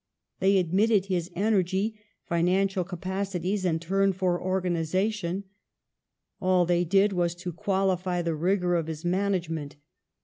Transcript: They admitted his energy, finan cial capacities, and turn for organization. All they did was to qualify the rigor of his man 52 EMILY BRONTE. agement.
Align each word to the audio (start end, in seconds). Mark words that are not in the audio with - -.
They 0.39 0.57
admitted 0.57 1.05
his 1.05 1.29
energy, 1.35 1.93
finan 2.27 2.65
cial 2.69 2.83
capacities, 2.83 3.65
and 3.65 3.79
turn 3.79 4.13
for 4.13 4.41
organization. 4.41 5.43
All 6.41 6.65
they 6.65 6.83
did 6.83 7.13
was 7.13 7.35
to 7.35 7.53
qualify 7.53 8.23
the 8.23 8.33
rigor 8.33 8.73
of 8.75 8.87
his 8.87 9.05
man 9.05 9.33
52 9.33 9.51
EMILY 9.53 9.59
BRONTE. 9.59 9.69
agement. 9.73 9.79